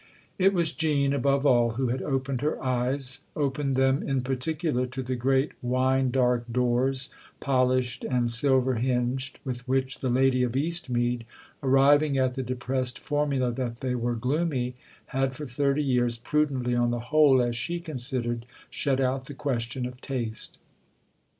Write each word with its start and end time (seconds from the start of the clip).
It 0.39 0.51
was 0.55 0.71
Jean, 0.71 1.13
above 1.13 1.45
all, 1.45 1.73
who 1.73 1.89
had 1.89 2.01
opened 2.01 2.41
her 2.41 2.59
eyes 2.59 3.19
opened 3.35 3.75
them 3.75 4.01
in 4.01 4.21
particular 4.21 4.87
to 4.87 5.03
the 5.03 5.15
great 5.15 5.51
wine 5.61 6.09
dark 6.09 6.45
doors, 6.51 7.09
polished 7.39 8.03
and 8.05 8.31
silver 8.31 8.73
hinged, 8.77 9.37
with 9.45 9.67
which 9.67 9.99
the 9.99 10.09
lady 10.09 10.41
of 10.41 10.53
Eastmead, 10.55 11.23
arriving 11.61 12.17
at 12.17 12.33
the 12.33 12.41
depressed 12.41 12.97
formula 12.97 13.51
that 13.51 13.81
they 13.81 13.93
were" 13.93 14.15
gloomy," 14.25 14.73
had 15.13 15.35
for 15.35 15.45
thirty 15.45 15.83
years, 15.83 16.17
prudently 16.17 16.73
on 16.73 16.89
the 16.89 16.99
whole, 17.13 17.39
as 17.39 17.55
she 17.55 17.79
considered, 17.79 18.47
shut 18.71 18.99
out 18.99 19.27
the 19.27 19.35
question 19.35 19.85
of 19.85 20.01
taste. 20.01 20.57